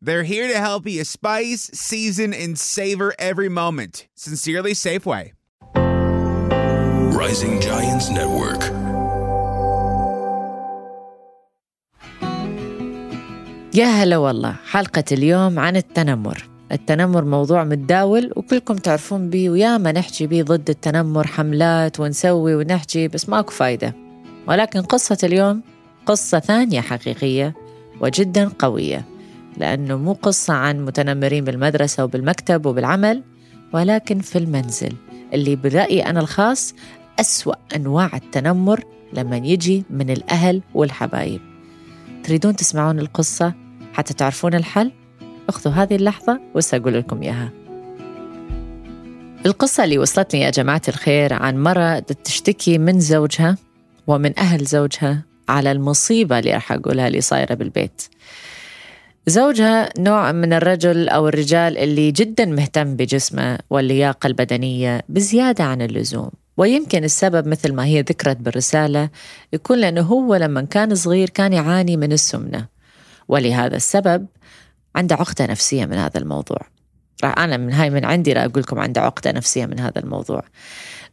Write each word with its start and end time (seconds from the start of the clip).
They're 0.00 0.22
here 0.22 0.46
to 0.46 0.58
help 0.60 0.86
you 0.86 1.02
spice, 1.02 1.70
season, 1.74 2.32
and 2.32 2.56
savor 2.56 3.14
every 3.18 3.48
moment. 3.48 4.06
Sincerely, 4.14 4.72
Safeway. 4.72 5.32
Rising 7.12 7.60
Giants 7.60 8.08
Network. 8.08 8.62
يا 13.74 13.86
هلا 13.86 14.16
والله 14.16 14.56
حلقة 14.70 15.04
اليوم 15.12 15.58
عن 15.58 15.76
التنمر 15.76 16.48
التنمر 16.72 17.24
موضوع 17.24 17.64
متداول 17.64 18.32
وكلكم 18.36 18.74
تعرفون 18.76 19.30
بيه 19.30 19.50
وياما 19.50 19.92
نحكي 19.92 20.26
بيه 20.26 20.42
ضد 20.42 20.70
التنمر 20.70 21.26
حملات 21.26 22.00
ونسوي 22.00 22.54
ونحكي 22.54 23.08
بس 23.08 23.28
ماكو 23.28 23.50
فايدة 23.50 23.94
ولكن 24.46 24.82
قصة 24.82 25.18
اليوم 25.22 25.62
قصة 26.06 26.40
ثانية 26.40 26.80
حقيقية 26.80 27.54
وجدا 28.00 28.50
قوية 28.58 29.17
لأنه 29.58 29.96
مو 29.96 30.12
قصة 30.12 30.54
عن 30.54 30.84
متنمرين 30.84 31.44
بالمدرسة 31.44 32.04
وبالمكتب 32.04 32.66
وبالعمل 32.66 33.22
ولكن 33.72 34.18
في 34.18 34.38
المنزل 34.38 34.92
اللي 35.34 35.56
برأيي 35.56 36.06
أنا 36.06 36.20
الخاص 36.20 36.74
أسوأ 37.20 37.54
أنواع 37.76 38.10
التنمر 38.14 38.84
لما 39.12 39.36
يجي 39.36 39.84
من 39.90 40.10
الأهل 40.10 40.62
والحبايب. 40.74 41.40
تريدون 42.24 42.56
تسمعون 42.56 42.98
القصة 42.98 43.54
حتى 43.92 44.14
تعرفون 44.14 44.54
الحل؟ 44.54 44.92
اخذوا 45.48 45.74
هذه 45.74 45.96
اللحظة 45.96 46.40
وسأقول 46.54 46.94
لكم 46.94 47.22
إياها. 47.22 47.50
القصة 49.46 49.84
اللي 49.84 49.98
وصلتني 49.98 50.40
يا 50.40 50.50
جماعة 50.50 50.82
الخير 50.88 51.34
عن 51.34 51.62
مرة 51.62 51.98
تشتكي 51.98 52.78
من 52.78 53.00
زوجها 53.00 53.56
ومن 54.06 54.38
أهل 54.38 54.64
زوجها 54.64 55.24
على 55.48 55.72
المصيبة 55.72 56.38
اللي 56.38 56.52
راح 56.54 56.72
أقولها 56.72 57.08
اللي 57.08 57.20
صايرة 57.20 57.54
بالبيت. 57.54 58.02
زوجها 59.28 59.88
نوع 59.98 60.32
من 60.32 60.52
الرجل 60.52 61.08
أو 61.08 61.28
الرجال 61.28 61.78
اللي 61.78 62.10
جدا 62.10 62.44
مهتم 62.44 62.96
بجسمه 62.96 63.58
واللياقة 63.70 64.26
البدنية 64.26 65.02
بزيادة 65.08 65.64
عن 65.64 65.82
اللزوم. 65.82 66.30
ويمكن 66.56 67.04
السبب 67.04 67.48
مثل 67.48 67.74
ما 67.74 67.84
هي 67.84 68.00
ذكرت 68.00 68.36
بالرسالة 68.36 69.10
يكون 69.52 69.78
لأنه 69.78 70.00
هو 70.00 70.34
لما 70.34 70.62
كان 70.62 70.94
صغير 70.94 71.30
كان 71.30 71.52
يعاني 71.52 71.96
من 71.96 72.12
السمنة. 72.12 72.66
ولهذا 73.28 73.76
السبب 73.76 74.26
عنده 74.96 75.16
عقدة 75.16 75.46
نفسية 75.46 75.86
من 75.86 75.96
هذا 75.96 76.18
الموضوع. 76.18 76.60
راح 77.24 77.38
أنا 77.38 77.56
من 77.56 77.72
هاي 77.72 77.90
من 77.90 78.04
عندي 78.04 78.32
راح 78.32 78.44
أقول 78.44 78.62
لكم 78.62 78.78
عنده 78.78 79.00
عقدة 79.00 79.32
نفسية 79.32 79.66
من 79.66 79.80
هذا 79.80 79.98
الموضوع. 79.98 80.42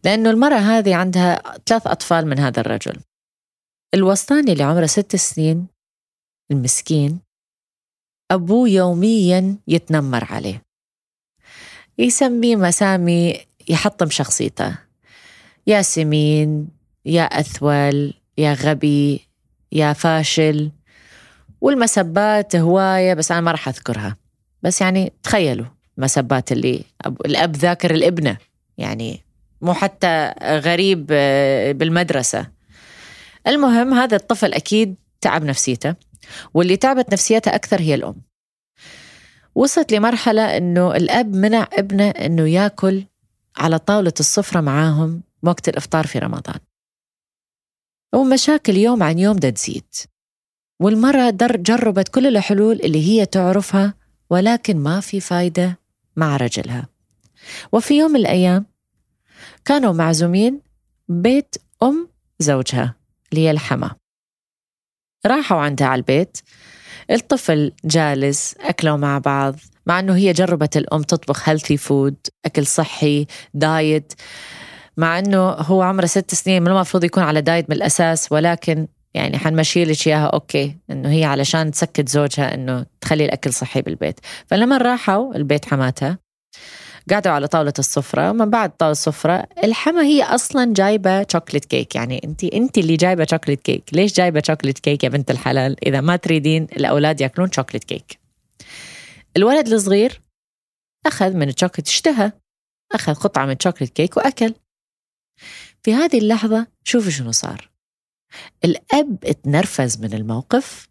لأنه 0.03 0.29
المرأة 0.29 0.57
هذه 0.57 0.95
عندها 0.95 1.41
ثلاث 1.65 1.87
أطفال 1.87 2.27
من 2.27 2.39
هذا 2.39 2.59
الرجل. 2.59 2.95
الوسطاني 3.93 4.51
اللي 4.51 4.63
عمره 4.63 4.85
ست 4.85 5.15
سنين 5.15 5.67
المسكين 6.51 7.24
أبوه 8.31 8.69
يوميا 8.69 9.55
يتنمر 9.67 10.23
عليه. 10.23 10.61
يسميه 11.97 12.55
مسامي 12.55 13.37
يحطم 13.69 14.09
شخصيته. 14.09 14.77
يا 15.67 15.81
سمين 15.81 16.67
يا 17.05 17.23
أثول 17.23 18.13
يا 18.37 18.53
غبي 18.53 19.21
يا 19.71 19.93
فاشل. 19.93 20.71
والمسبات 21.61 22.55
هواية 22.55 23.13
بس 23.13 23.31
أنا 23.31 23.41
ما 23.41 23.51
راح 23.51 23.67
أذكرها. 23.67 24.15
بس 24.63 24.81
يعني 24.81 25.13
تخيلوا 25.23 25.65
مسبات 25.97 26.51
اللي 26.51 26.83
الأب 27.25 27.55
ذاكر 27.55 27.91
الابنة. 27.91 28.37
يعني 28.77 29.21
مو 29.61 29.73
حتى 29.73 30.33
غريب 30.43 31.07
آه، 31.11 31.71
بالمدرسة. 31.71 32.47
المهم 33.47 33.93
هذا 33.93 34.15
الطفل 34.15 34.53
أكيد 34.53 34.95
تعب 35.21 35.43
نفسيته. 35.43 35.95
واللي 36.53 36.77
تعبت 36.77 37.13
نفسيتها 37.13 37.55
أكثر 37.55 37.81
هي 37.81 37.95
الأم. 37.95 38.15
وصلت 39.55 39.93
لمرحلة 39.93 40.57
أنه 40.57 40.95
الأب 40.95 41.35
منع 41.35 41.67
ابنه 41.73 42.09
أنه 42.09 42.49
يأكل 42.49 43.05
على 43.57 43.79
طاولة 43.79 44.13
السفرة 44.19 44.61
معاهم 44.61 45.23
وقت 45.43 45.69
الإفطار 45.69 46.07
في 46.07 46.19
رمضان. 46.19 46.59
ومشاكل 48.13 48.77
يوم 48.77 49.03
عن 49.03 49.19
يوم 49.19 49.35
دا 49.35 49.49
تزيد. 49.49 49.93
والمرأة 50.79 51.29
در 51.29 51.57
جربت 51.57 52.07
كل 52.07 52.27
الحلول 52.27 52.75
اللي 52.75 53.07
هي 53.07 53.25
تعرفها 53.25 53.93
ولكن 54.29 54.77
ما 54.77 54.99
في 54.99 55.19
فايدة 55.19 55.79
مع 56.15 56.37
رجلها. 56.37 56.87
وفي 57.71 57.97
يوم 57.97 58.11
من 58.11 58.19
الأيام 58.19 58.65
كانوا 59.65 59.93
معزومين 59.93 60.61
بيت 61.09 61.55
أم 61.83 62.09
زوجها 62.39 62.95
اللي 63.31 63.45
هي 63.45 63.51
الحما 63.51 63.95
راحوا 65.25 65.57
عندها 65.57 65.87
على 65.87 65.99
البيت. 65.99 66.37
الطفل 67.11 67.71
جالس 67.85 68.55
أكلوا 68.61 68.97
مع 68.97 69.17
بعض. 69.17 69.55
مع 69.85 69.99
أنه 69.99 70.15
هي 70.15 70.33
جربت 70.33 70.77
الأم 70.77 71.01
تطبخ 71.01 71.49
healthy 71.49 71.77
food 71.77 72.15
أكل 72.45 72.65
صحي 72.65 73.27
diet 73.53 74.13
مع 74.97 75.19
أنه 75.19 75.49
هو 75.49 75.81
عمره 75.81 76.05
ست 76.05 76.33
سنين 76.35 76.61
من 76.61 76.67
المفروض 76.67 77.03
يكون 77.03 77.23
على 77.23 77.41
diet 77.41 77.69
من 77.69 77.75
الأساس. 77.75 78.31
ولكن 78.31 78.87
يعني 79.13 79.37
حنمشي 79.37 79.85
لك 79.85 80.07
إياها 80.07 80.25
okay 80.25 80.77
إنه 80.91 81.09
هي 81.09 81.25
علشان 81.25 81.71
تسكت 81.71 82.09
زوجها 82.09 82.53
إنه 82.53 82.85
تخلي 83.01 83.25
الأكل 83.25 83.53
صحي 83.53 83.81
بالبيت. 83.81 84.19
فلما 84.47 84.77
راحوا 84.77 85.35
البيت 85.35 85.65
حماتها. 85.65 86.17
قعدوا 87.11 87.31
على 87.31 87.47
طاولة 87.47 87.73
السفرة. 87.79 88.29
ومن 88.29 88.49
بعد 88.49 88.69
طاولة 88.77 88.91
السفرة 88.91 89.47
الحما 89.63 90.01
هي 90.01 90.23
أصلا 90.23 90.73
جايبة 90.73 91.25
chocolate 91.31 91.65
cake 91.65 91.95
يعني 91.95 92.21
أنت 92.23 92.43
أنت 92.43 92.77
اللي 92.77 92.95
جايبة 92.95 93.25
chocolate 93.29 93.61
cake 93.61 93.83
ليش 93.93 94.13
جايبة 94.13 94.41
chocolate 94.45 94.79
cake 94.79 95.03
يا 95.03 95.09
بنت 95.09 95.31
الحلال؟ 95.31 95.87
إذا 95.87 96.01
ما 96.01 96.15
تريدين 96.15 96.63
الأولاد 96.63 97.21
يأكلون 97.21 97.51
chocolate 97.51 97.83
cake 97.83 98.19
الولد 99.37 99.67
الصغير 99.67 100.21
أخذ 101.05 101.33
من 101.33 101.49
الشوكليت 101.49 101.87
اشتهى. 101.87 102.31
أخذ 102.91 103.13
قطعة 103.13 103.45
من 103.45 103.55
chocolate 103.59 103.93
cake 103.93 104.17
وأكل. 104.17 104.53
في 105.83 105.93
هذه 105.93 106.17
اللحظة 106.17 106.67
شوفوا 106.83 107.11
شنو 107.11 107.31
صار. 107.31 107.69
الأب 108.65 109.17
اتنرفز 109.23 109.97
من 110.01 110.13
الموقف 110.13 110.89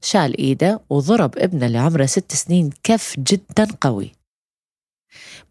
شال 0.00 0.38
إيده 0.38 0.80
وضرب 0.90 1.38
ابنه 1.38 1.66
اللي 1.66 1.78
عمره 1.78 2.06
ست 2.06 2.32
سنين 2.32 2.70
كف 2.82 3.14
جدا 3.18 3.68
قوي. 3.80 4.12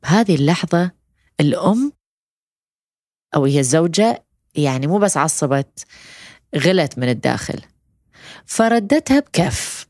بهذه 0.04 0.36
اللحظة 0.36 0.92
الأم 1.40 1.94
أو 3.36 3.46
هي 3.46 3.60
الزوجة 3.60 4.26
يعني 4.56 4.88
مو 4.88 5.00
بس 5.00 5.18
عصبت 5.18 5.86
غلت 6.56 6.98
من 6.98 7.10
الداخل 7.10 7.62
فردتها 8.46 9.20
بكف 9.20 9.88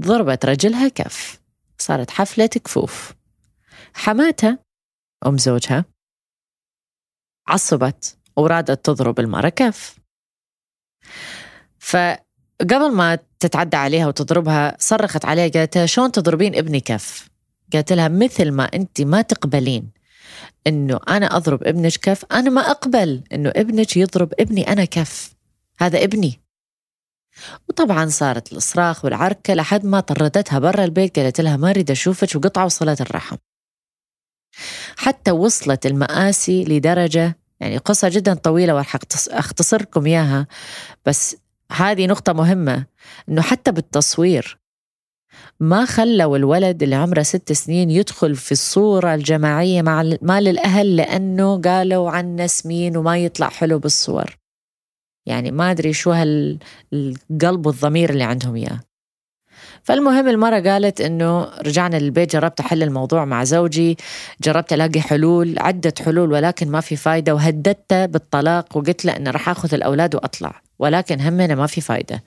ضربت 0.00 0.46
رجلها 0.46 0.88
كف 0.88 1.40
صارت 1.78 2.10
حفلة 2.10 2.46
كفوف 2.46 3.14
حماتها 3.94 4.58
أم 5.26 5.38
زوجها 5.38 5.84
عصبت 7.48 8.18
ورادت 8.36 8.84
تضرب 8.84 9.20
المرة 9.20 9.48
كف. 9.48 9.98
فقبل 11.78 12.94
ما 12.94 13.18
تتعدى 13.40 13.76
عليها 13.76 14.06
وتضربها 14.06 14.76
صرخت 14.78 15.24
عليها 15.24 15.48
قالت 15.48 15.84
شلون 15.84 16.12
تضربين 16.12 16.54
ابني 16.54 16.80
كف؟ 16.80 17.28
قالت 17.74 17.92
لها 17.92 18.08
مثل 18.08 18.50
ما 18.50 18.64
انت 18.64 19.00
ما 19.00 19.22
تقبلين 19.22 19.90
إنه 20.66 21.00
أنا 21.08 21.36
أضرب 21.36 21.64
ابنك 21.64 21.92
كف 21.92 22.24
أنا 22.32 22.50
ما 22.50 22.60
أقبل 22.70 23.22
إنه 23.32 23.52
ابنك 23.56 23.96
يضرب 23.96 24.32
ابني 24.40 24.72
أنا 24.72 24.84
كف. 24.84 25.34
هذا 25.78 26.04
ابني. 26.04 26.40
وطبعا 27.68 28.06
صارت 28.06 28.52
الصراخ 28.52 29.04
والعركة 29.04 29.54
لحد 29.54 29.84
ما 29.84 30.00
طردتها 30.00 30.58
برا 30.58 30.84
البيت 30.84 31.18
قالت 31.18 31.40
لها 31.40 31.56
ما 31.56 31.70
أريد 31.70 31.90
أشوفك 31.90 32.36
وقطعوا 32.36 32.68
صله 32.68 32.96
الرحم. 33.00 33.36
حتى 34.96 35.30
وصلت 35.30 35.86
المآسي 35.86 36.64
لدرجة 36.64 37.38
يعني 37.60 37.76
قصة 37.76 38.08
جدا 38.08 38.34
طويلة 38.34 38.74
وراح 38.74 38.96
أختصر 39.30 39.82
لكم 39.82 40.06
إياها 40.06 40.46
بس 41.06 41.36
هذه 41.72 42.06
نقطة 42.06 42.32
مهمة 42.32 42.86
إنه 43.28 43.42
حتى 43.42 43.72
بالتصوير 43.72 44.58
ما 45.60 45.84
خلوا 45.84 46.36
الولد 46.36 46.82
اللي 46.82 46.94
عمره 46.94 47.22
ست 47.22 47.52
سنين 47.52 47.90
يدخل 47.90 48.36
في 48.36 48.52
الصورة 48.52 49.14
الجماعية 49.14 49.82
مع 49.82 50.02
مال 50.02 50.48
الأهل 50.48 50.96
لأنه 50.96 51.60
قالوا 51.60 52.10
عنا 52.10 52.46
سمين 52.46 52.96
وما 52.96 53.18
يطلع 53.18 53.48
حلو 53.48 53.78
بالصور. 53.78 54.36
يعني 55.26 55.50
ما 55.50 55.70
أدري 55.70 55.92
شو 55.92 56.10
هالقلب 56.10 57.66
والضمير 57.66 58.10
اللي 58.10 58.24
عندهم 58.24 58.56
إياه. 58.56 58.80
فالمهم 59.82 60.28
المرة 60.28 60.60
قالت 60.60 61.00
إنه 61.00 61.44
رجعنا 61.44 61.96
للبيت 61.96 62.32
جربت 62.32 62.60
أحل 62.60 62.82
الموضوع 62.82 63.24
مع 63.24 63.44
زوجي 63.44 63.96
جربت 64.42 64.72
ألاقي 64.72 65.00
حلول 65.00 65.58
عدة 65.58 65.94
حلول 66.04 66.32
ولكن 66.32 66.68
ما 66.68 66.80
في 66.80 66.96
فايدة 66.96 67.34
وهددته 67.34 68.06
بالطلاق 68.06 68.76
وقلت 68.76 69.04
له 69.04 69.16
إنه 69.16 69.30
راح 69.30 69.48
أخذ 69.48 69.74
الأولاد 69.74 70.14
وأطلع 70.14 70.60
ولكن 70.78 71.20
همنا 71.20 71.54
ما 71.54 71.66
في 71.66 71.80
فايدة. 71.80 72.24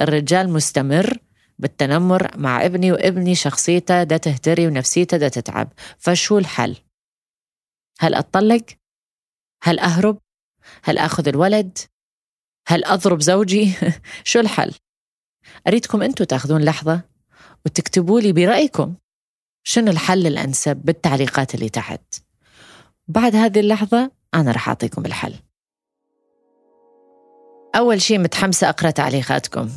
الرجال 0.00 0.50
مستمر 0.50 1.18
بالتنمر 1.60 2.38
مع 2.38 2.64
ابني 2.64 2.92
وابني 2.92 3.34
شخصيته 3.34 4.02
دا 4.02 4.16
تهتري 4.16 4.66
ونفسيته 4.66 5.16
دا 5.16 5.28
تتعب 5.28 5.72
فشو 5.98 6.38
الحل؟ 6.38 6.76
هل 8.00 8.14
أطلق؟ 8.14 8.64
هل 9.62 9.78
أهرب؟ 9.78 10.18
هل 10.84 10.98
أخذ 10.98 11.28
الولد؟ 11.28 11.78
هل 12.68 12.84
أضرب 12.84 13.20
زوجي؟ 13.20 13.72
شو 14.30 14.40
الحل؟ 14.40 14.74
أريدكم 15.66 16.02
أنتم 16.02 16.24
تاخذون 16.24 16.64
لحظة 16.64 17.00
وتكتبوا 17.66 18.20
لي 18.20 18.32
برأيكم 18.32 18.94
شنو 19.64 19.90
الحل 19.90 20.26
الأنسب 20.26 20.76
بالتعليقات 20.76 21.54
اللي 21.54 21.68
تحت 21.68 22.14
بعد 23.08 23.36
هذه 23.36 23.60
اللحظة 23.60 24.10
أنا 24.34 24.50
رح 24.52 24.68
أعطيكم 24.68 25.06
الحل 25.06 25.34
أول 27.76 28.02
شيء 28.02 28.18
متحمسة 28.18 28.68
أقرأ 28.68 28.90
تعليقاتكم 28.90 29.70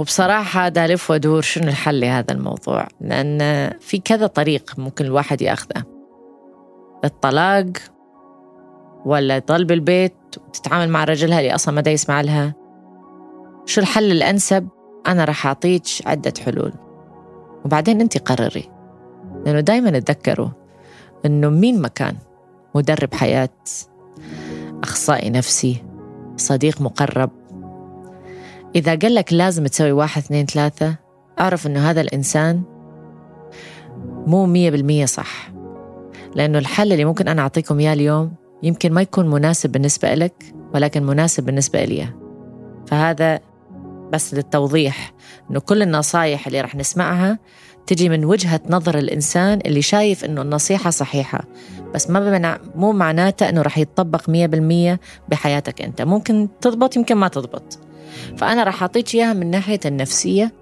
وبصراحة 0.00 0.68
دا 0.68 0.84
ألف 0.84 1.10
وأدور 1.10 1.42
شنو 1.42 1.68
الحل 1.68 2.00
لهذا 2.00 2.32
الموضوع؟ 2.32 2.86
لأن 3.00 3.70
في 3.80 3.98
كذا 3.98 4.26
طريق 4.26 4.74
ممكن 4.78 5.04
الواحد 5.04 5.42
ياخذه. 5.42 5.84
الطلاق 7.04 7.66
ولا 9.04 9.38
تضل 9.38 9.64
بالبيت 9.64 10.14
وتتعامل 10.48 10.88
مع 10.88 11.04
رجلها 11.04 11.38
اللي 11.40 11.54
أصلا 11.54 11.74
ما 11.74 11.80
دا 11.80 11.90
يسمع 11.90 12.20
لها. 12.20 12.54
شو 13.66 13.80
الحل 13.80 14.10
الأنسب؟ 14.10 14.68
أنا 15.06 15.24
رح 15.24 15.46
أعطيك 15.46 15.82
عدة 16.06 16.32
حلول. 16.44 16.72
وبعدين 17.64 18.00
أنت 18.00 18.18
قرري. 18.18 18.70
لأنه 19.44 19.60
دايما 19.60 19.98
تذكروا 19.98 20.48
أنه 21.26 21.48
مين 21.48 21.82
مكان 21.82 22.16
مدرب 22.74 23.14
حياة 23.14 23.48
أخصائي 24.82 25.30
نفسي 25.30 25.84
صديق 26.36 26.80
مقرب 26.80 27.39
إذا 28.74 28.94
قال 28.94 29.14
لك 29.14 29.32
لازم 29.32 29.66
تسوي 29.66 29.92
واحد 29.92 30.22
اثنين 30.22 30.46
ثلاثة 30.46 30.96
أعرف 31.40 31.66
أنه 31.66 31.90
هذا 31.90 32.00
الإنسان 32.00 32.62
مو 34.26 34.46
مية 34.46 34.70
بالمية 34.70 35.04
صح. 35.04 35.50
لأنه 36.34 36.58
الحل 36.58 36.92
اللي 36.92 37.04
ممكن 37.04 37.28
أنا 37.28 37.42
أعطيكم 37.42 37.78
إياه 37.78 37.92
اليوم 37.92 38.32
يمكن 38.62 38.92
ما 38.92 39.02
يكون 39.02 39.30
مناسب 39.30 39.72
بالنسبة 39.72 40.14
لك 40.14 40.54
ولكن 40.74 41.02
مناسب 41.02 41.44
بالنسبة 41.44 41.84
لي. 41.84 42.08
فهذا 42.86 43.40
بس 44.12 44.34
للتوضيح 44.34 45.12
إنه 45.50 45.60
كل 45.60 45.82
النصايح 45.82 46.46
اللي 46.46 46.60
رح 46.60 46.74
نسمعها 46.74 47.38
تجي 47.86 48.08
من 48.08 48.24
وجهة 48.24 48.60
نظر 48.68 48.98
الإنسان 48.98 49.60
اللي 49.66 49.82
شايف 49.82 50.24
إنه 50.24 50.42
النصيحة 50.42 50.90
صحيحة. 50.90 51.44
بس 51.94 52.10
ما 52.10 52.20
بمنع 52.20 52.58
مو 52.74 52.92
معناته 52.92 53.48
إنه 53.48 53.62
رح 53.62 53.78
يتطبق 53.78 54.28
مية 54.28 54.46
بالمية 54.46 55.00
بحياتك 55.28 55.82
أنت. 55.82 56.02
ممكن 56.02 56.48
تضبط 56.60 56.96
يمكن 56.96 57.16
ما 57.16 57.28
تضبط. 57.28 57.89
فأنا 58.36 58.64
رح 58.64 58.82
أعطيك 58.82 59.14
إياها 59.14 59.32
من 59.32 59.50
ناحية 59.50 59.80
النفسية. 59.86 60.52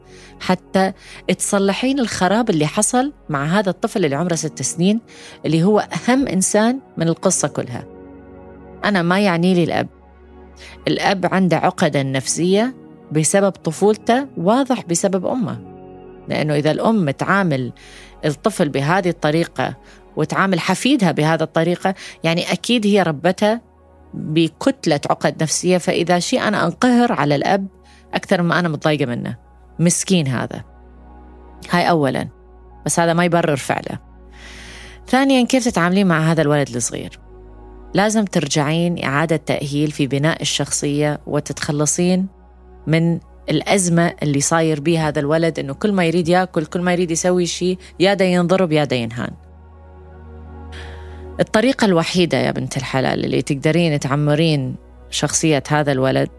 حتى 0.40 0.92
تصلحين 1.38 2.00
الخراب 2.00 2.50
اللي 2.50 2.66
حصل 2.66 3.12
مع 3.28 3.44
هذا 3.44 3.70
الطفل 3.70 4.04
اللي 4.04 4.16
عمره 4.16 4.34
ست 4.34 4.62
سنين 4.62 5.00
اللي 5.46 5.62
هو 5.62 5.78
أهم 5.78 6.28
إنسان 6.28 6.80
من 6.96 7.08
القصة 7.08 7.48
كلها. 7.48 7.84
أنا 8.84 9.02
ما 9.02 9.20
يعني 9.20 9.54
لي 9.54 9.64
الأب. 9.64 9.88
الأب 10.88 11.26
عنده 11.26 11.56
عقدة 11.56 12.02
نفسية 12.02 12.74
بسبب 13.12 13.50
طفولته 13.50 14.26
واضح 14.36 14.84
بسبب 14.84 15.26
أمه. 15.26 15.58
لأنه 16.28 16.54
إذا 16.54 16.70
الأم 16.70 17.10
تعامل 17.10 17.72
الطفل 18.24 18.68
بهذه 18.68 19.08
الطريقة 19.08 19.76
وتعامل 20.16 20.60
حفيدها 20.60 21.12
بهذه 21.12 21.42
الطريقة 21.42 21.94
يعني 22.24 22.52
أكيد 22.52 22.86
هي 22.86 23.02
ربتها 23.02 23.60
بكتلة 24.14 25.00
عقد 25.10 25.42
نفسية 25.42 25.78
فإذا 25.78 26.18
شيء 26.18 26.48
أنا 26.48 26.66
أنقهر 26.66 27.12
على 27.12 27.34
الأب 27.34 27.66
أكثر 28.14 28.42
ما 28.42 28.58
أنا 28.58 28.68
متضايقة 28.68 29.06
منه. 29.06 29.36
مسكين 29.78 30.26
هذا. 30.26 30.64
هاي 31.70 31.90
أولا. 31.90 32.28
بس 32.86 33.00
هذا 33.00 33.12
ما 33.12 33.24
يبرر 33.24 33.56
فعله. 33.56 33.98
ثانيا 35.08 35.44
كيف 35.44 35.64
تتعاملين 35.64 36.06
مع 36.06 36.32
هذا 36.32 36.42
الولد 36.42 36.76
الصغير؟ 36.76 37.20
لازم 37.94 38.24
ترجعين 38.24 39.04
إعادة 39.04 39.36
تأهيل 39.36 39.90
في 39.90 40.06
بناء 40.06 40.42
الشخصية 40.42 41.20
وتتخلصين 41.26 42.26
من 42.86 43.18
الأزمة 43.50 44.14
اللي 44.22 44.40
صاير 44.40 44.80
بيه 44.80 45.08
هذا 45.08 45.20
الولد 45.20 45.58
إنه 45.58 45.74
كل 45.74 45.92
ما 45.92 46.04
يريد 46.04 46.28
يأكل 46.28 46.66
كل 46.66 46.80
ما 46.80 46.92
يريد 46.92 47.10
يسوي 47.10 47.46
شيء 47.46 47.78
يا 48.00 48.22
ينضرب 48.22 48.72
يا 48.72 48.88
ينهان. 48.92 49.47
الطريقة 51.40 51.84
الوحيدة 51.84 52.38
يا 52.38 52.50
بنت 52.50 52.76
الحلال 52.76 53.24
اللي 53.24 53.42
تقدرين 53.42 54.00
تعمرين 54.00 54.74
شخصية 55.10 55.62
هذا 55.68 55.92
الولد 55.92 56.30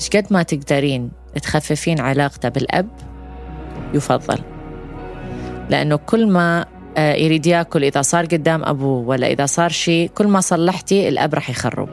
إيش 0.00 0.10
قد 0.10 0.26
ما 0.30 0.42
تقدرين 0.42 1.10
تخففين 1.42 2.00
علاقته 2.00 2.48
بالأب؟ 2.48 2.88
يفضل. 3.94 4.38
لأنه 5.70 5.96
كل 5.96 6.28
ما 6.28 6.66
آه، 6.96 7.14
يريد 7.14 7.46
يأكل 7.46 7.84
إذا 7.84 8.02
صار 8.02 8.24
قدام 8.24 8.64
أبوه 8.64 9.08
ولا 9.08 9.26
إذا 9.26 9.46
صار 9.46 9.70
شيء 9.70 10.10
كل 10.14 10.26
ما 10.26 10.40
صلحتي 10.40 11.08
الأب 11.08 11.34
رح 11.34 11.50
يخرب. 11.50 11.88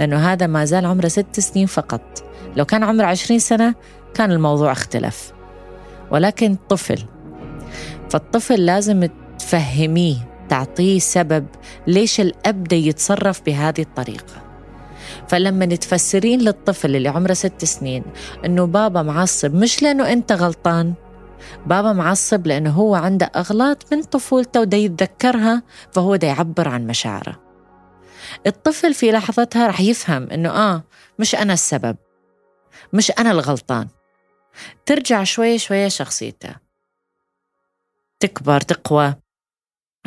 لأنه 0.00 0.32
هذا 0.32 0.46
ما 0.46 0.64
زال 0.64 0.86
عمره 0.86 1.08
ست 1.08 1.40
سنين 1.40 1.66
فقط. 1.66 2.24
لو 2.56 2.64
كان 2.64 2.82
عمره 2.82 3.06
عشرين 3.06 3.38
سنة 3.38 3.74
كان 4.14 4.32
الموضوع 4.32 4.72
اختلف. 4.72 5.32
ولكن 6.10 6.56
طفل. 6.68 7.04
فالطفل 8.10 8.66
لازم 8.66 9.08
تفهميه 9.38 10.31
تعطيه 10.52 10.98
سبب 10.98 11.46
ليش 11.86 12.20
الأب 12.20 12.64
ده 12.64 12.76
يتصرف 12.76 13.42
بهذه 13.42 13.80
الطريقة. 13.80 14.42
فلما 15.28 15.66
تفسرين 15.66 16.40
للطفل 16.40 16.96
اللي 16.96 17.08
عمره 17.08 17.32
ست 17.32 17.64
سنين 17.64 18.04
إنه 18.44 18.64
بابا 18.66 19.02
معصب 19.02 19.54
مش 19.54 19.82
لأنه 19.82 20.12
أنت 20.12 20.32
غلطان 20.32 20.94
بابا 21.66 21.92
معصب 21.92 22.46
لأنه 22.46 22.70
هو 22.70 22.94
عنده 22.94 23.30
أغلاط 23.36 23.92
من 23.92 24.02
طفولته 24.02 24.60
وده 24.60 24.76
يتذكرها 24.76 25.62
فهو 25.92 26.16
ده 26.16 26.28
يعبر 26.28 26.68
عن 26.68 26.86
مشاعره. 26.86 27.40
الطفل 28.46 28.94
في 28.94 29.12
لحظتها 29.12 29.66
رح 29.66 29.80
يفهم 29.80 30.30
إنه 30.30 30.50
آه 30.50 30.82
مش 31.18 31.34
أنا 31.34 31.52
السبب 31.52 31.96
مش 32.92 33.12
أنا 33.18 33.30
الغلطان. 33.30 33.88
ترجع 34.86 35.24
شوي 35.24 35.58
شوي 35.58 35.90
شخصيته. 35.90 36.56
تكبر 38.20 38.60
تقوى. 38.60 39.14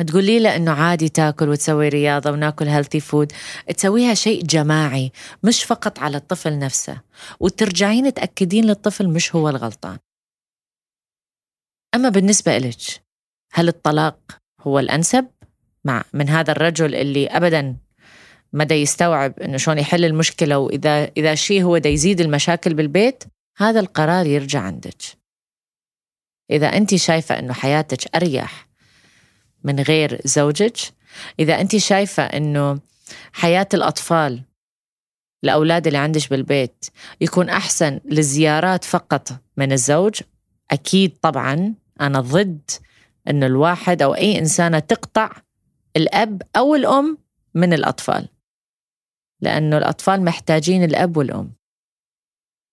تقولي 0.02 0.40
له 0.40 0.56
إنه 0.56 0.72
عادي 0.72 1.08
تاكل 1.08 1.48
وتسوي 1.48 1.88
رياضة 1.88 2.30
وناكل 2.30 2.68
healthy 2.68 3.00
food 3.00 3.32
تسويها 3.76 4.14
شيء 4.14 4.42
جماعي 4.42 5.12
مش 5.42 5.64
فقط 5.64 5.98
على 5.98 6.16
الطفل 6.16 6.58
نفسه. 6.58 7.00
وترجعين 7.40 8.14
تأكدين 8.14 8.64
للطفل 8.64 9.08
مش 9.08 9.34
هو 9.34 9.48
الغلطان. 9.48 9.98
أما 11.94 12.08
بالنسبة 12.08 12.58
لك 12.58 12.76
هل 13.52 13.68
الطلاق 13.68 14.18
هو 14.60 14.78
الأنسب؟ 14.78 15.26
مع 15.84 16.04
من 16.12 16.28
هذا 16.28 16.52
الرجل 16.52 16.94
اللي 16.94 17.26
ابدا 17.26 17.76
مدى 18.52 18.74
يستوعب 18.74 19.40
إنه 19.40 19.56
شلون 19.56 19.78
يحل 19.78 20.04
المشكلة 20.04 20.58
واذا 20.58 21.04
إذا 21.16 21.34
شيء 21.34 21.62
هو 21.62 21.78
دا 21.78 21.88
يزيد 21.88 22.20
المشاكل 22.20 22.74
بالبيت 22.74 23.24
هذا 23.56 23.80
القرار 23.80 24.26
يرجع 24.26 24.60
عندك. 24.60 25.02
إذا 26.50 26.66
انت 26.66 26.94
شايفة 26.94 27.38
إنه 27.38 27.52
حياتك 27.52 28.16
أريح 28.16 28.65
من 29.66 29.80
غير 29.80 30.20
زوجك. 30.24 30.76
إذا 31.38 31.60
أنت 31.60 31.76
شايفة 31.76 32.22
أنه 32.22 32.80
حياة 33.32 33.68
الأطفال 33.74 34.42
الأولاد 35.44 35.86
اللي 35.86 35.98
عندك 35.98 36.30
بالبيت 36.30 36.86
يكون 37.20 37.48
أحسن 37.48 38.00
للزيارات 38.04 38.84
فقط 38.84 39.28
من 39.56 39.72
الزوج 39.72 40.20
أكيد 40.70 41.16
طبعا 41.22 41.74
أنا 42.00 42.20
ضد 42.20 42.70
أنه 43.28 43.46
الواحد 43.46 44.02
أو 44.02 44.14
أي 44.14 44.38
إنسانة 44.38 44.78
تقطع 44.78 45.30
الأب 45.96 46.42
أو 46.56 46.74
الأم 46.74 47.18
من 47.54 47.72
الأطفال 47.72 48.28
لأنه 49.40 49.78
الأطفال 49.78 50.24
محتاجين 50.24 50.84
الأب 50.84 51.16
والأم. 51.16 51.52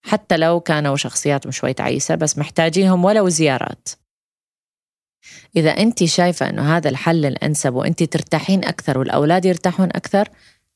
حتى 0.05 0.37
لو 0.37 0.59
كانوا 0.59 0.95
شخصياتهم 0.95 1.51
شوي 1.51 1.73
تعيسة 1.73 2.15
بس 2.15 2.37
محتاجينهم 2.37 3.05
ولو 3.05 3.29
زيارات. 3.29 3.89
إذا 5.55 5.69
أنت 5.69 6.03
شايفة 6.03 6.49
أنه 6.49 6.77
هذا 6.77 6.89
الحل 6.89 7.25
الأنسب 7.25 7.73
وأنت 7.73 8.03
ترتاحين 8.03 8.63
أكثر 8.63 8.97
والأولاد 8.97 9.45
يرتاحون 9.45 9.89
أكثر 9.89 10.29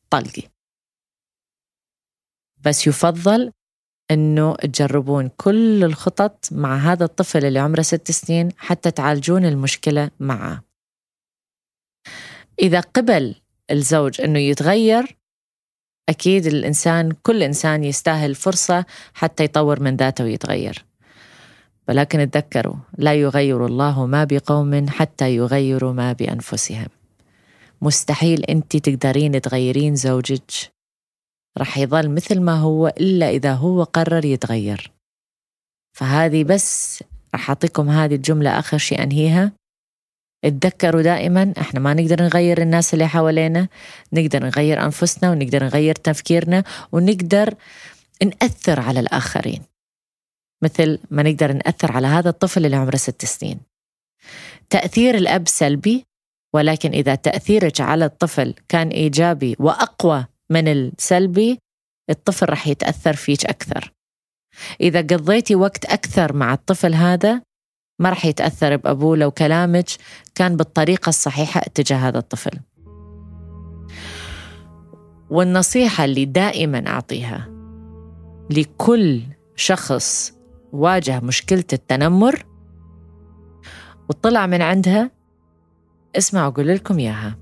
طلقي. 0.10 0.44
بس 2.66 2.88
يفضل 2.88 3.52
أنه 4.12 4.56
تجربون 4.56 5.30
كل 5.38 5.84
الخطط 5.84 6.46
مع 6.52 6.78
هذا 6.78 7.06
الطفل 7.06 7.46
اللي 7.46 7.60
عمره 7.60 7.82
ست 7.82 8.12
سنين 8.12 8.50
حتى 8.58 8.92
تعالجون 8.92 9.46
المشكلة 9.46 10.12
معه. 10.20 10.64
إذا 12.60 12.80
قبل 12.80 13.36
الزوج 13.72 14.22
أنه 14.22 14.40
يتغير 14.40 15.18
أكيد 16.10 16.46
الإنسان 16.46 17.12
كل 17.12 17.44
إنسان 17.44 17.84
يستاهل 17.84 18.36
فرصة 18.36 18.86
حتى 19.14 19.44
يطور 19.44 19.80
من 19.80 19.96
ذاته 19.96 20.24
ويتغير. 20.24 20.87
ولكن 21.90 22.32
تذكروا 22.32 22.76
لا 22.98 23.14
يغير 23.14 23.66
الله 23.66 24.06
ما 24.06 24.24
بقوم 24.24 24.90
حتى 24.90 25.36
يغيروا 25.36 25.94
ما 25.94 26.14
بأنفسهم. 26.14 26.88
مستحيل 27.82 28.44
أنت 28.44 28.78
تقدرين 28.78 29.42
تغيرين 29.42 29.96
زوجك. 29.96 30.52
رح 31.58 31.78
يظل 31.78 32.10
مثل 32.10 32.42
ما 32.42 32.56
هو 32.56 32.88
إلا 32.88 33.30
إذا 33.30 33.54
هو 33.54 33.84
قرر 33.84 34.26
يتغير. 34.26 34.92
فهذه 35.98 36.44
بس 36.44 37.04
رح 37.36 37.50
أعطيكم 37.50 37.90
هذه 37.90 38.16
الجملة 38.16 38.60
آخر 38.60 38.78
شيء 38.78 39.04
أنهيها. 39.04 39.52
اتذكروا 40.46 41.02
دائما 41.02 41.54
إحنا 41.58 41.80
ما 41.80 41.94
نقدر 41.94 42.24
نغير 42.24 42.62
الناس 42.62 42.94
اللي 42.94 43.08
حوالينا. 43.08 43.68
نقدر 44.14 44.44
نغير 44.44 44.84
أنفسنا 44.84 45.32
ونقدر 45.32 45.64
نغير 45.64 45.96
تفكيرنا 45.96 46.64
ونقدر 46.92 47.54
نأثر 48.24 48.80
على 48.80 49.00
الآخرين. 49.00 49.62
مثل 50.64 51.00
ما 51.12 51.24
نقدر 51.24 51.54
نأثر 51.54 51.92
على 51.92 52.08
هذا 52.08 52.30
الطفل 52.30 52.66
اللي 52.66 52.78
عمره 52.78 52.96
ست 52.96 53.26
سنين. 53.26 53.60
تأثير 54.70 55.16
الأب 55.16 55.48
سلبي 55.48 56.06
ولكن 56.54 56.92
إذا 56.92 57.16
تأثيرك 57.16 57.82
على 57.82 58.06
الطفل 58.06 58.54
كان 58.70 58.88
إيجابي 58.88 59.56
وأقوى 59.60 60.26
من 60.50 60.68
السلبي 60.68 61.60
الطفل 62.10 62.50
رح 62.50 62.68
يتأثر 62.68 63.14
فيك 63.14 63.46
أكثر. 63.46 63.94
إذا 64.82 65.02
قضيتي 65.02 65.56
وقت 65.56 65.86
أكثر 65.86 66.34
مع 66.34 66.54
الطفل 66.54 66.94
هذا 66.94 67.42
ما 68.00 68.10
رح 68.10 68.26
يتأثر 68.26 68.76
بأبوه 68.76 69.18
لو 69.18 69.32
كلامك 69.32 69.90
كان 70.36 70.58
بالطريقة 70.58 71.10
الصحيحة 71.10 71.62
اتجاه 71.62 71.98
هذا 71.98 72.18
الطفل. 72.18 72.60
والنصيحة 75.30 76.06
اللي 76.06 76.26
دائما 76.26 76.88
أعطيها 76.88 77.50
لكل 78.50 79.22
شخص 79.56 80.37
واجه 80.78 81.20
مشكلة 81.20 81.64
التنمر 81.74 82.46
وطلع 84.10 84.48
من 84.48 84.62
عندها. 84.62 85.12
اسمعوا 86.18 86.48
أقول 86.48 86.68
لكم 86.68 87.00
إياها. 87.00 87.38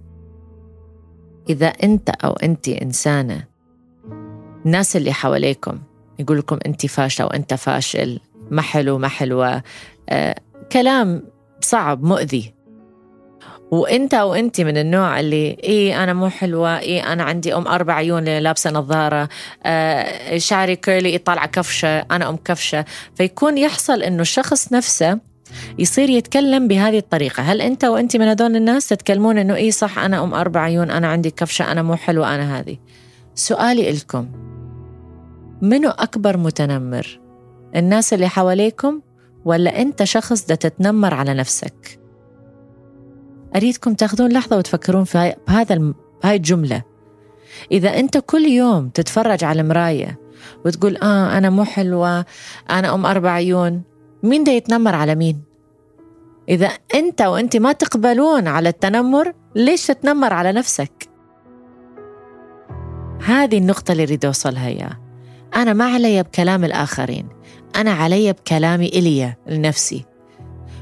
إذا 1.50 1.68
أنت 1.68 2.10
أو 2.10 2.34
أنت 2.34 2.68
إنسانة 2.68 3.44
الناس 4.66 4.96
اللي 4.96 5.14
حواليكم 5.14 5.80
يقول 6.20 6.38
لكم 6.38 6.60
أنت 6.66 6.86
فاشلة 6.86 7.26
وأنت 7.26 7.54
فاشل 7.54 8.20
ما 8.52 8.62
حلو 8.62 8.98
ما 8.98 9.08
حلوة 9.08 9.64
آه 10.10 10.36
كلام 10.72 11.24
صعب 11.62 12.04
مؤذي. 12.04 12.55
وإنت 13.72 14.14
أو 14.14 14.34
انت 14.34 14.62
من 14.62 14.78
النوع 14.78 15.20
اللي 15.20 15.58
اي 15.64 16.04
أنا 16.04 16.14
مو 16.14 16.30
حلوة 16.30 16.80
اي 16.80 17.00
أنا 17.00 17.24
عندي 17.24 17.56
أم 17.56 17.68
أربع 17.68 17.94
عيون 17.94 18.24
لابسة 18.24 18.72
نظارة 18.72 19.30
آه 19.64 20.38
شعري 20.38 20.76
curly 20.76 21.18
طالعه 21.18 21.46
كفشة 21.46 22.00
أنا 22.00 22.30
أم 22.30 22.36
كفشة. 22.36 22.86
فيكون 23.16 23.58
يحصل 23.58 24.04
إنه 24.04 24.22
الشخص 24.22 24.74
نفسه 24.74 25.20
يصير 25.80 26.10
يتكلم 26.10 26.68
بهذه 26.68 26.98
الطريقة. 26.98 27.44
هل 27.44 27.62
إنت 27.62 27.86
وانت 27.86 28.18
من 28.18 28.28
هذول 28.28 28.56
الناس 28.56 28.88
تتكلمون 28.88 29.38
إنه 29.38 29.56
اي 29.56 29.72
صح 29.72 30.00
أنا 30.00 30.24
أم 30.24 30.34
أربع 30.34 30.62
عيون 30.62 30.92
أنا 30.92 31.08
عندي 31.08 31.32
كفشة 31.32 31.72
أنا 31.72 31.82
مو 31.82 31.96
حلوة 31.96 32.36
أنا 32.36 32.60
هذه؟ 32.60 32.78
سؤالي 33.36 33.92
لكم 33.92 34.28
منو 35.62 35.90
أكبر 35.90 36.38
متنمر؟ 36.38 37.20
الناس 37.76 38.14
اللي 38.14 38.30
حواليكم 38.30 39.02
ولا 39.46 39.82
أنت 39.82 40.04
شخص 40.04 40.46
دا 40.46 40.56
تتنمر 40.56 41.14
على 41.14 41.34
نفسك؟ 41.34 42.05
أريدكم 43.56 43.94
تاخذون 43.94 44.32
لحظة 44.32 44.58
وتفكرون 44.58 45.04
في 45.04 45.34
هذا 45.50 45.94
هاي 46.24 46.36
الجملة. 46.36 46.82
إذا 47.72 48.00
أنت 48.00 48.18
كل 48.18 48.46
يوم 48.46 48.90
تتفرج 48.90 49.44
على 49.44 49.62
المراية 49.62 50.20
وتقول 50.66 50.98
آه 50.98 51.38
أنا 51.38 51.50
مو 51.50 51.64
حلوة 51.64 52.26
أنا 52.70 52.94
أم 52.94 53.06
أربع 53.06 53.32
عيون. 53.32 53.82
مين 54.24 54.44
ده 54.44 54.52
يتنمر 54.52 54.96
على 54.96 55.16
مين؟ 55.16 55.42
إذا 56.50 56.70
أنت 56.96 57.22
وأنت 57.22 57.58
ما 57.58 57.72
تقبلون 57.72 58.48
على 58.48 58.70
التنمر 58.70 59.34
ليش 59.56 59.88
تتنمر 59.88 60.34
على 60.34 60.52
نفسك؟ 60.52 61.10
هذه 63.26 63.58
النقطة 63.58 63.92
اللي 63.92 64.04
أريد 64.04 64.26
أوصلها 64.26 64.68
إياها. 64.68 65.00
أنا 65.56 65.74
ما 65.74 65.86
علي 65.86 66.24
بكلام 66.24 66.66
الآخرين 66.66 67.28
أنا 67.76 67.92
علي 67.92 68.34
بكلامي 68.34 68.88
إلي 68.88 69.34
لنفسي. 69.48 70.06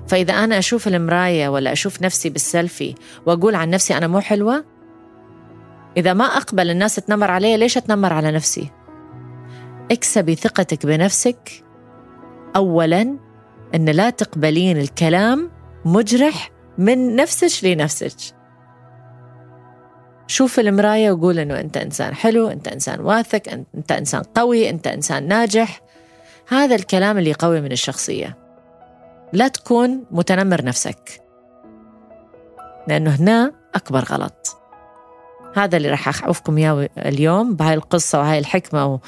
فإذا 0.08 0.34
أنا 0.34 0.58
أشوف 0.58 0.88
المراية 0.88 1.50
ولا 1.50 1.72
أشوف 1.72 2.02
نفسي 2.02 2.30
بالسيلفي 2.30 2.96
وأقول 3.26 3.56
عن 3.56 3.70
نفسي 3.70 3.98
أنا 3.98 4.08
مو 4.08 4.20
حلوة 4.20 4.66
إذا 5.98 6.14
ما 6.14 6.26
أقبل 6.26 6.70
الناس 6.70 6.96
تنمر 6.96 7.32
علي 7.32 7.58
ليش 7.58 7.78
أتنمر 7.78 8.14
على 8.14 8.32
نفسي؟ 8.32 8.70
اكسبي 9.92 10.36
ثقتك 10.36 10.86
بنفسك. 10.86 11.64
أولاً 12.56 13.18
أن 13.76 13.90
لا 13.90 14.10
تقبلين 14.10 14.78
الكلام 14.78 15.52
مجرح 15.86 16.52
من 16.78 17.16
نفسك 17.16 17.66
لنفسك. 17.66 18.36
شوف 20.28 20.60
المراية 20.60 21.12
وقول 21.12 21.40
أنه 21.40 21.60
أنت 21.60 21.78
إنسان 21.78 22.16
حلو 22.16 22.48
أنت 22.48 22.68
إنسان 22.68 23.00
واثق 23.00 23.42
أنت 23.76 23.92
إنسان 23.92 24.22
قوي 24.36 24.70
أنت 24.70 24.88
إنسان 24.88 25.28
ناجح. 25.28 25.82
هذا 26.48 26.76
الكلام 26.76 27.18
اللي 27.18 27.30
يقوي 27.30 27.62
من 27.62 27.72
الشخصية. 27.72 28.43
لا 29.34 29.48
تكون 29.48 30.06
متنمر 30.12 30.66
نفسك. 30.66 31.22
لأنه 32.88 33.16
هنا 33.16 33.52
أكبر 33.76 34.04
غلط. 34.04 34.58
هذا 35.56 35.78
اللي 35.78 35.90
راح 35.90 36.24
أعوفكم 36.24 36.58
إياه 36.58 36.90
اليوم 36.98 37.56
بهاي 37.56 37.74
القصة 37.74 38.20
وهاي 38.20 38.40
الحكمة 38.40 39.00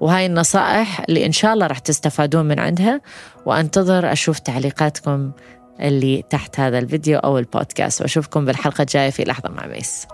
وهاي 0.00 0.26
النصائح 0.26 1.00
اللي 1.08 1.26
إن 1.26 1.32
شاء 1.32 1.54
الله 1.54 1.66
راح 1.66 1.78
تستفادون 1.78 2.44
من 2.44 2.58
عندها. 2.58 3.00
وأنتظر 3.46 4.12
أشوف 4.12 4.38
تعليقاتكم 4.38 5.32
اللي 5.80 6.24
تحت 6.30 6.60
هذا 6.60 6.78
الفيديو 6.78 7.18
أو 7.18 7.38
البودكاست. 7.38 8.02
وأشوفكم 8.02 8.44
بالحلقة 8.44 8.82
الجاية 8.82 9.10
في 9.10 9.24
لحظة 9.24 9.48
مع 9.48 9.66
ميس. 9.66 10.06